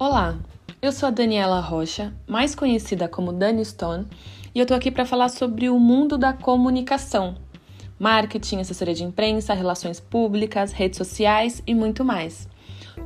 Olá, 0.00 0.38
eu 0.80 0.92
sou 0.92 1.08
a 1.08 1.10
Daniela 1.10 1.58
Rocha, 1.58 2.14
mais 2.24 2.54
conhecida 2.54 3.08
como 3.08 3.32
Dani 3.32 3.64
Stone, 3.64 4.06
e 4.54 4.60
eu 4.60 4.64
tô 4.64 4.72
aqui 4.72 4.92
para 4.92 5.04
falar 5.04 5.28
sobre 5.28 5.68
o 5.68 5.76
mundo 5.76 6.16
da 6.16 6.32
comunicação, 6.32 7.34
marketing, 7.98 8.60
assessoria 8.60 8.94
de 8.94 9.02
imprensa, 9.02 9.54
relações 9.54 9.98
públicas, 9.98 10.70
redes 10.70 10.98
sociais 10.98 11.60
e 11.66 11.74
muito 11.74 12.04
mais. 12.04 12.48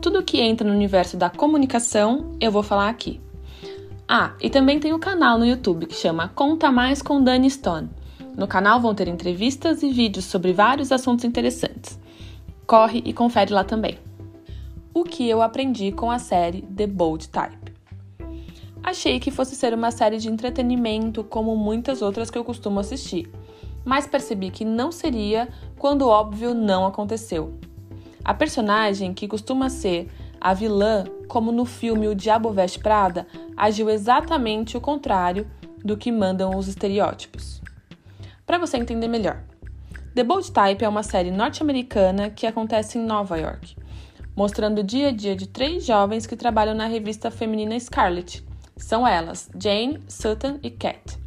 Tudo 0.02 0.22
que 0.22 0.38
entra 0.38 0.68
no 0.68 0.74
universo 0.74 1.16
da 1.16 1.30
comunicação, 1.30 2.36
eu 2.38 2.52
vou 2.52 2.62
falar 2.62 2.90
aqui. 2.90 3.18
Ah, 4.06 4.34
e 4.38 4.50
também 4.50 4.78
tem 4.78 4.92
o 4.92 4.96
um 4.96 5.00
canal 5.00 5.38
no 5.38 5.46
YouTube 5.46 5.86
que 5.86 5.94
chama 5.94 6.28
Conta 6.28 6.70
Mais 6.70 7.00
com 7.00 7.24
Dani 7.24 7.48
Stone. 7.48 7.88
No 8.36 8.46
canal 8.46 8.78
vão 8.78 8.94
ter 8.94 9.08
entrevistas 9.08 9.82
e 9.82 9.90
vídeos 9.90 10.26
sobre 10.26 10.52
vários 10.52 10.92
assuntos 10.92 11.24
interessantes. 11.24 11.98
Corre 12.66 13.02
e 13.02 13.14
confere 13.14 13.50
lá 13.50 13.64
também 13.64 13.96
o 14.94 15.04
que 15.04 15.28
eu 15.28 15.40
aprendi 15.40 15.90
com 15.90 16.10
a 16.10 16.18
série 16.18 16.62
The 16.62 16.86
Bold 16.86 17.28
Type. 17.28 17.72
Achei 18.82 19.18
que 19.18 19.30
fosse 19.30 19.56
ser 19.56 19.72
uma 19.72 19.90
série 19.90 20.18
de 20.18 20.28
entretenimento 20.28 21.24
como 21.24 21.56
muitas 21.56 22.02
outras 22.02 22.30
que 22.30 22.36
eu 22.36 22.44
costumo 22.44 22.80
assistir, 22.80 23.30
mas 23.84 24.06
percebi 24.06 24.50
que 24.50 24.64
não 24.64 24.92
seria 24.92 25.48
quando 25.78 26.02
o 26.02 26.08
óbvio 26.08 26.52
não 26.52 26.84
aconteceu. 26.84 27.54
A 28.24 28.34
personagem, 28.34 29.14
que 29.14 29.26
costuma 29.26 29.70
ser 29.70 30.08
a 30.40 30.52
vilã, 30.52 31.04
como 31.26 31.50
no 31.50 31.64
filme 31.64 32.08
O 32.08 32.14
Diabo 32.14 32.50
Veste 32.50 32.78
Prada, 32.78 33.26
agiu 33.56 33.88
exatamente 33.88 34.76
o 34.76 34.80
contrário 34.80 35.50
do 35.82 35.96
que 35.96 36.12
mandam 36.12 36.56
os 36.56 36.68
estereótipos. 36.68 37.62
Para 38.44 38.58
você 38.58 38.76
entender 38.76 39.08
melhor, 39.08 39.42
The 40.14 40.22
Bold 40.22 40.52
Type 40.52 40.84
é 40.84 40.88
uma 40.88 41.02
série 41.02 41.30
norte-americana 41.30 42.28
que 42.30 42.46
acontece 42.46 42.98
em 42.98 43.04
Nova 43.04 43.38
York 43.38 43.76
mostrando 44.34 44.78
o 44.78 44.84
dia 44.84 45.08
a 45.08 45.12
dia 45.12 45.36
de 45.36 45.46
três 45.46 45.84
jovens 45.84 46.26
que 46.26 46.36
trabalham 46.36 46.74
na 46.74 46.86
revista 46.86 47.30
feminina 47.30 47.78
Scarlet. 47.78 48.44
São 48.76 49.06
elas, 49.06 49.50
Jane, 49.58 50.02
Sutton 50.08 50.58
e 50.62 50.70
Cat. 50.70 51.18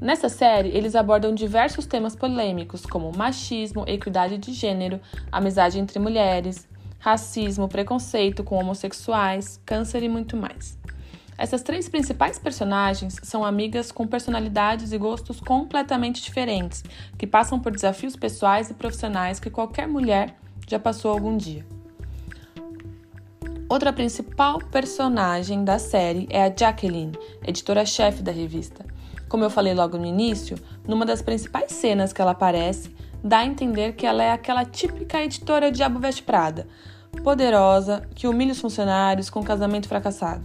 Nessa 0.00 0.30
série, 0.30 0.70
eles 0.70 0.94
abordam 0.94 1.34
diversos 1.34 1.84
temas 1.84 2.16
polêmicos, 2.16 2.86
como 2.86 3.12
machismo, 3.14 3.84
equidade 3.86 4.38
de 4.38 4.52
gênero, 4.52 4.98
amizade 5.30 5.78
entre 5.78 5.98
mulheres, 5.98 6.66
racismo, 6.98 7.68
preconceito 7.68 8.42
com 8.42 8.56
homossexuais, 8.56 9.60
câncer 9.66 10.02
e 10.02 10.08
muito 10.08 10.36
mais. 10.36 10.78
Essas 11.36 11.62
três 11.62 11.88
principais 11.88 12.38
personagens 12.38 13.16
são 13.22 13.44
amigas 13.44 13.92
com 13.92 14.06
personalidades 14.06 14.92
e 14.92 14.98
gostos 14.98 15.40
completamente 15.40 16.22
diferentes, 16.22 16.82
que 17.18 17.26
passam 17.26 17.58
por 17.58 17.72
desafios 17.72 18.16
pessoais 18.16 18.70
e 18.70 18.74
profissionais 18.74 19.40
que 19.40 19.48
qualquer 19.48 19.86
mulher 19.86 20.34
já 20.66 20.78
passou 20.78 21.10
algum 21.10 21.36
dia. 21.36 21.64
Outra 23.70 23.92
principal 23.92 24.58
personagem 24.58 25.62
da 25.62 25.78
série 25.78 26.26
é 26.28 26.42
a 26.42 26.52
Jacqueline, 26.52 27.16
editora-chefe 27.46 28.20
da 28.20 28.32
revista. 28.32 28.84
Como 29.28 29.44
eu 29.44 29.48
falei 29.48 29.72
logo 29.72 29.96
no 29.96 30.04
início, 30.04 30.58
numa 30.84 31.06
das 31.06 31.22
principais 31.22 31.70
cenas 31.70 32.12
que 32.12 32.20
ela 32.20 32.32
aparece, 32.32 32.92
dá 33.22 33.38
a 33.38 33.46
entender 33.46 33.92
que 33.92 34.04
ela 34.04 34.24
é 34.24 34.32
aquela 34.32 34.64
típica 34.64 35.22
editora 35.22 35.70
Diabo 35.70 36.00
Veste 36.00 36.24
Prada, 36.24 36.66
poderosa, 37.22 38.02
que 38.12 38.26
humilha 38.26 38.50
os 38.50 38.60
funcionários 38.60 39.30
com 39.30 39.38
um 39.38 39.44
casamento 39.44 39.86
fracassado. 39.86 40.44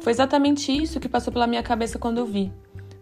Foi 0.00 0.10
exatamente 0.10 0.72
isso 0.72 0.98
que 0.98 1.08
passou 1.08 1.32
pela 1.32 1.46
minha 1.46 1.62
cabeça 1.62 1.96
quando 1.96 2.18
eu 2.18 2.26
vi. 2.26 2.52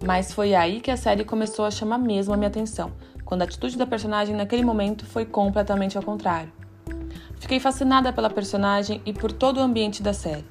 Mas 0.05 0.35
foi 0.35 0.55
aí 0.55 0.83
que 0.83 0.91
a 0.91 0.99
série 0.99 1.25
começou 1.25 1.65
a 1.65 1.71
chamar 1.71 1.97
mesmo 1.97 2.35
a 2.35 2.37
minha 2.37 2.49
atenção, 2.49 2.93
quando 3.25 3.41
a 3.41 3.47
atitude 3.47 3.79
da 3.79 3.87
personagem 3.87 4.37
naquele 4.37 4.67
momento 4.67 5.07
foi 5.07 5.25
completamente 5.25 5.97
ao 5.97 6.05
contrário. 6.05 6.53
Fiquei 7.43 7.59
fascinada 7.59 8.13
pela 8.13 8.31
personagem 8.31 9.03
e 9.05 9.13
por 9.13 9.33
todo 9.33 9.57
o 9.57 9.61
ambiente 9.61 10.01
da 10.01 10.13
série. 10.13 10.45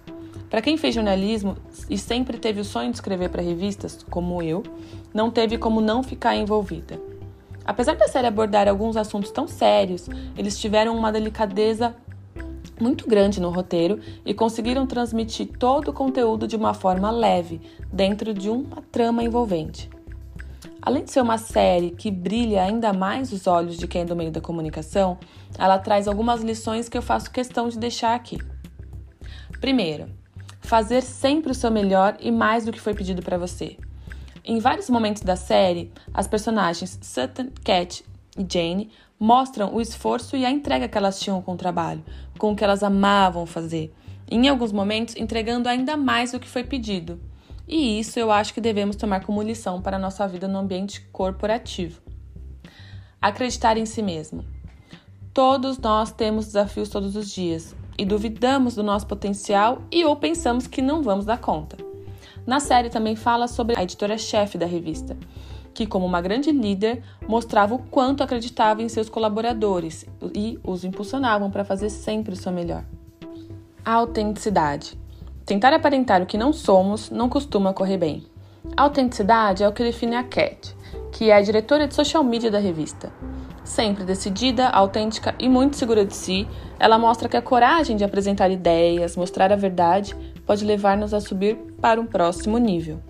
Para 0.49 0.61
quem 0.61 0.75
fez 0.75 0.93
jornalismo 0.93 1.55
e 1.89 1.97
sempre 1.97 2.37
teve 2.37 2.59
o 2.59 2.65
sonho 2.65 2.89
de 2.89 2.97
escrever 2.97 3.29
para 3.29 3.41
revistas, 3.41 4.05
como 4.09 4.43
eu, 4.43 4.61
não 5.13 5.31
teve 5.31 5.57
como 5.57 5.79
não 5.79 6.03
ficar 6.03 6.35
envolvida. 6.35 6.99
Apesar 7.63 7.95
da 7.95 8.09
série 8.09 8.27
abordar 8.27 8.67
alguns 8.67 8.97
assuntos 8.97 9.31
tão 9.31 9.47
sérios, 9.47 10.09
eles 10.37 10.59
tiveram 10.59 10.93
uma 10.97 11.13
delicadeza 11.13 11.95
muito 12.77 13.07
grande 13.07 13.39
no 13.39 13.51
roteiro 13.51 14.01
e 14.25 14.33
conseguiram 14.33 14.85
transmitir 14.85 15.47
todo 15.47 15.91
o 15.91 15.93
conteúdo 15.93 16.45
de 16.45 16.57
uma 16.57 16.73
forma 16.73 17.09
leve, 17.09 17.61
dentro 17.89 18.33
de 18.33 18.49
uma 18.49 18.83
trama 18.91 19.23
envolvente. 19.23 19.89
Além 20.81 21.03
de 21.03 21.11
ser 21.11 21.21
uma 21.21 21.37
série 21.37 21.91
que 21.91 22.09
brilha 22.09 22.63
ainda 22.63 22.91
mais 22.91 23.31
os 23.31 23.45
olhos 23.45 23.77
de 23.77 23.87
quem 23.87 24.01
é 24.01 24.05
do 24.05 24.15
meio 24.15 24.31
da 24.31 24.41
comunicação, 24.41 25.17
ela 25.57 25.77
traz 25.77 26.07
algumas 26.07 26.41
lições 26.41 26.89
que 26.89 26.97
eu 26.97 27.03
faço 27.03 27.29
questão 27.29 27.69
de 27.69 27.77
deixar 27.77 28.15
aqui. 28.15 28.39
Primeiro, 29.59 30.09
fazer 30.59 31.01
sempre 31.01 31.51
o 31.51 31.55
seu 31.55 31.69
melhor 31.69 32.17
e 32.19 32.31
mais 32.31 32.65
do 32.65 32.71
que 32.71 32.81
foi 32.81 32.95
pedido 32.95 33.21
para 33.21 33.37
você. 33.37 33.77
Em 34.43 34.57
vários 34.57 34.89
momentos 34.89 35.21
da 35.21 35.35
série, 35.35 35.91
as 36.11 36.27
personagens 36.27 36.97
Sutton, 36.99 37.49
Cat 37.63 38.03
e 38.35 38.45
Jane 38.51 38.89
mostram 39.19 39.75
o 39.75 39.79
esforço 39.79 40.35
e 40.35 40.43
a 40.43 40.49
entrega 40.49 40.87
que 40.87 40.97
elas 40.97 41.19
tinham 41.19 41.43
com 41.43 41.53
o 41.53 41.57
trabalho, 41.57 42.03
com 42.39 42.51
o 42.51 42.55
que 42.55 42.63
elas 42.63 42.81
amavam 42.81 43.45
fazer, 43.45 43.93
em 44.27 44.49
alguns 44.49 44.71
momentos 44.71 45.15
entregando 45.15 45.69
ainda 45.69 45.95
mais 45.95 46.31
do 46.31 46.39
que 46.39 46.49
foi 46.49 46.63
pedido. 46.63 47.19
E 47.67 47.99
isso 47.99 48.19
eu 48.19 48.31
acho 48.31 48.53
que 48.53 48.61
devemos 48.61 48.95
tomar 48.95 49.25
como 49.25 49.41
lição 49.41 49.81
para 49.81 49.97
a 49.97 49.99
nossa 49.99 50.27
vida 50.27 50.47
no 50.47 50.59
ambiente 50.59 51.01
corporativo. 51.11 52.01
Acreditar 53.21 53.77
em 53.77 53.85
si 53.85 54.01
mesmo. 54.01 54.43
Todos 55.33 55.77
nós 55.77 56.11
temos 56.11 56.47
desafios 56.47 56.89
todos 56.89 57.15
os 57.15 57.29
dias 57.31 57.75
e 57.97 58.03
duvidamos 58.03 58.75
do 58.75 58.83
nosso 58.83 59.07
potencial 59.07 59.81
e 59.91 60.03
ou 60.03 60.15
pensamos 60.15 60.67
que 60.67 60.81
não 60.81 61.01
vamos 61.01 61.25
dar 61.25 61.37
conta. 61.37 61.77
Na 62.45 62.59
série 62.59 62.89
também 62.89 63.15
fala 63.15 63.47
sobre 63.47 63.77
a 63.77 63.83
editora-chefe 63.83 64.57
da 64.57 64.65
revista, 64.65 65.15
que, 65.73 65.85
como 65.85 66.05
uma 66.05 66.21
grande 66.21 66.51
líder, 66.51 67.03
mostrava 67.27 67.75
o 67.75 67.79
quanto 67.79 68.23
acreditava 68.23 68.81
em 68.81 68.89
seus 68.89 69.09
colaboradores 69.09 70.05
e 70.35 70.59
os 70.63 70.83
impulsionavam 70.83 71.51
para 71.51 71.63
fazer 71.63 71.89
sempre 71.89 72.33
o 72.33 72.37
seu 72.37 72.51
melhor. 72.51 72.83
A 73.85 73.93
autenticidade. 73.93 74.97
Tentar 75.51 75.73
aparentar 75.73 76.21
o 76.21 76.25
que 76.25 76.37
não 76.37 76.53
somos 76.53 77.09
não 77.09 77.27
costuma 77.27 77.73
correr 77.73 77.97
bem. 77.97 78.25
A 78.77 78.83
autenticidade 78.83 79.61
é 79.61 79.67
o 79.67 79.73
que 79.73 79.83
define 79.83 80.15
a 80.15 80.23
Cat, 80.23 80.73
que 81.11 81.29
é 81.29 81.35
a 81.35 81.41
diretora 81.41 81.89
de 81.89 81.93
social 81.93 82.23
media 82.23 82.49
da 82.49 82.57
revista. 82.57 83.11
Sempre 83.61 84.05
decidida, 84.05 84.69
autêntica 84.69 85.35
e 85.37 85.49
muito 85.49 85.75
segura 85.75 86.05
de 86.05 86.15
si, 86.15 86.47
ela 86.79 86.97
mostra 86.97 87.27
que 87.27 87.35
a 87.35 87.41
coragem 87.41 87.97
de 87.97 88.03
apresentar 88.05 88.49
ideias, 88.49 89.17
mostrar 89.17 89.51
a 89.51 89.57
verdade, 89.57 90.15
pode 90.45 90.63
levar-nos 90.63 91.13
a 91.13 91.19
subir 91.19 91.57
para 91.81 91.99
um 91.99 92.05
próximo 92.05 92.57
nível. 92.57 93.01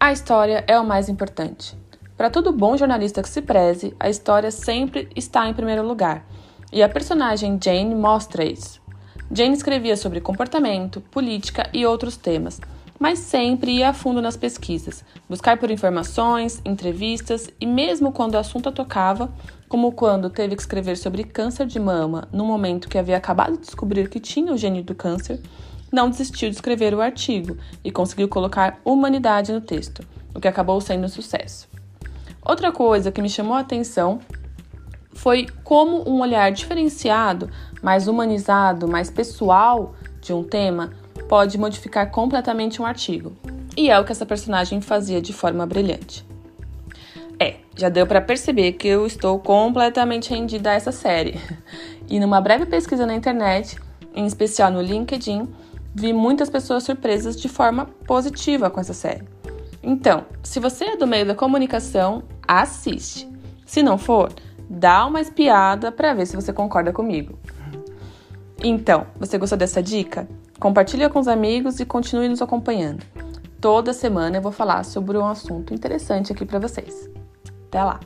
A 0.00 0.10
história 0.10 0.64
é 0.66 0.80
o 0.80 0.86
mais 0.86 1.10
importante. 1.10 1.76
Para 2.16 2.30
todo 2.30 2.50
bom 2.50 2.78
jornalista 2.78 3.20
que 3.22 3.28
se 3.28 3.42
preze, 3.42 3.94
a 4.00 4.08
história 4.08 4.50
sempre 4.50 5.06
está 5.14 5.46
em 5.46 5.52
primeiro 5.52 5.86
lugar. 5.86 6.24
E 6.72 6.82
a 6.82 6.88
personagem 6.88 7.58
Jane 7.62 7.94
mostra 7.94 8.42
isso. 8.42 8.77
Jane 9.30 9.54
escrevia 9.54 9.96
sobre 9.96 10.20
comportamento, 10.20 11.02
política 11.02 11.68
e 11.72 11.84
outros 11.84 12.16
temas, 12.16 12.60
mas 12.98 13.18
sempre 13.18 13.72
ia 13.72 13.90
a 13.90 13.92
fundo 13.92 14.22
nas 14.22 14.36
pesquisas, 14.36 15.04
buscar 15.28 15.58
por 15.58 15.70
informações, 15.70 16.60
entrevistas 16.64 17.48
e, 17.60 17.66
mesmo 17.66 18.10
quando 18.10 18.34
o 18.34 18.38
assunto 18.38 18.70
a 18.70 18.72
tocava, 18.72 19.30
como 19.68 19.92
quando 19.92 20.30
teve 20.30 20.56
que 20.56 20.62
escrever 20.62 20.96
sobre 20.96 21.24
câncer 21.24 21.66
de 21.66 21.78
mama 21.78 22.26
no 22.32 22.44
momento 22.44 22.88
que 22.88 22.96
havia 22.96 23.18
acabado 23.18 23.52
de 23.52 23.66
descobrir 23.66 24.08
que 24.08 24.18
tinha 24.18 24.52
o 24.52 24.56
gene 24.56 24.82
do 24.82 24.94
câncer, 24.94 25.40
não 25.92 26.08
desistiu 26.08 26.48
de 26.48 26.56
escrever 26.56 26.94
o 26.94 27.00
artigo 27.00 27.56
e 27.84 27.92
conseguiu 27.92 28.28
colocar 28.28 28.80
humanidade 28.84 29.52
no 29.52 29.60
texto, 29.60 30.02
o 30.34 30.40
que 30.40 30.48
acabou 30.48 30.80
sendo 30.80 31.04
um 31.04 31.08
sucesso. 31.08 31.68
Outra 32.42 32.72
coisa 32.72 33.12
que 33.12 33.20
me 33.20 33.28
chamou 33.28 33.54
a 33.54 33.60
atenção 33.60 34.20
foi 35.18 35.48
como 35.64 36.08
um 36.08 36.20
olhar 36.20 36.52
diferenciado, 36.52 37.50
mais 37.82 38.06
humanizado, 38.06 38.86
mais 38.86 39.10
pessoal 39.10 39.94
de 40.20 40.32
um 40.32 40.44
tema 40.44 40.92
pode 41.28 41.58
modificar 41.58 42.08
completamente 42.10 42.80
um 42.80 42.86
artigo. 42.86 43.32
E 43.76 43.90
é 43.90 43.98
o 43.98 44.04
que 44.04 44.12
essa 44.12 44.24
personagem 44.24 44.80
fazia 44.80 45.20
de 45.20 45.32
forma 45.32 45.66
brilhante. 45.66 46.24
É, 47.38 47.56
já 47.76 47.88
deu 47.88 48.06
para 48.06 48.20
perceber 48.20 48.72
que 48.74 48.86
eu 48.86 49.06
estou 49.06 49.40
completamente 49.40 50.30
rendida 50.30 50.70
a 50.70 50.74
essa 50.74 50.92
série. 50.92 51.38
E 52.08 52.18
numa 52.18 52.40
breve 52.40 52.64
pesquisa 52.64 53.04
na 53.04 53.14
internet, 53.14 53.76
em 54.14 54.24
especial 54.24 54.70
no 54.70 54.80
LinkedIn, 54.80 55.46
vi 55.94 56.12
muitas 56.12 56.48
pessoas 56.48 56.84
surpresas 56.84 57.38
de 57.38 57.48
forma 57.48 57.84
positiva 58.06 58.70
com 58.70 58.80
essa 58.80 58.94
série. 58.94 59.24
Então, 59.82 60.24
se 60.42 60.58
você 60.58 60.84
é 60.84 60.96
do 60.96 61.06
meio 61.06 61.26
da 61.26 61.34
comunicação, 61.34 62.22
assiste. 62.46 63.28
Se 63.66 63.82
não 63.82 63.98
for, 63.98 64.32
dá 64.68 65.06
uma 65.06 65.20
espiada 65.20 65.90
para 65.90 66.14
ver 66.14 66.26
se 66.26 66.36
você 66.36 66.52
concorda 66.52 66.92
comigo. 66.92 67.38
Então, 68.62 69.06
você 69.18 69.38
gostou 69.38 69.56
dessa 69.56 69.82
dica? 69.82 70.28
Compartilhe 70.58 71.08
com 71.08 71.20
os 71.20 71.28
amigos 71.28 71.78
e 71.78 71.86
continue 71.86 72.28
nos 72.28 72.42
acompanhando. 72.42 73.04
Toda 73.60 73.92
semana 73.92 74.38
eu 74.38 74.42
vou 74.42 74.52
falar 74.52 74.84
sobre 74.84 75.16
um 75.16 75.26
assunto 75.26 75.72
interessante 75.72 76.32
aqui 76.32 76.44
para 76.44 76.58
vocês. 76.58 77.08
Até 77.68 77.82
lá! 77.82 78.00